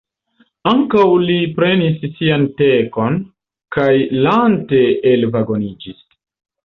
Ankaŭ 0.69 1.03
li 1.25 1.35
prenis 1.59 1.99
sian 2.15 2.47
tekon, 2.61 3.19
kaj 3.77 3.87
lante 4.25 4.81
elvagoniĝis. 5.15 6.01